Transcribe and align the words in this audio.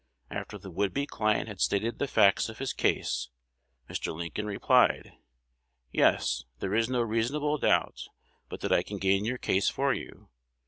After 0.31 0.57
the 0.57 0.71
would 0.71 0.95
be 0.95 1.05
client 1.05 1.47
had 1.47 1.61
stated 1.61 1.99
the 1.99 2.07
facts 2.07 2.49
of 2.49 2.57
his 2.57 2.73
case, 2.73 3.29
Mr. 3.87 4.15
Lincoln 4.15 4.47
replied, 4.47 5.11
"Yes, 5.91 6.43
there 6.57 6.73
is 6.73 6.89
no 6.89 7.03
reasonable 7.03 7.59
doubt 7.59 8.07
but 8.49 8.61
that 8.61 8.71
I 8.73 8.81
can 8.81 8.97
gain 8.97 9.25
your 9.25 9.37
case 9.37 9.69
for 9.69 9.93
you. 9.93 10.29